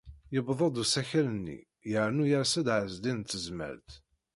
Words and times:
Yebded 0.33 0.75
usakal-nni 0.83 1.57
yernu 1.91 2.25
yers-d 2.31 2.67
Ɛezdin 2.79 3.19
n 3.23 3.27
Tezmalt. 3.29 3.91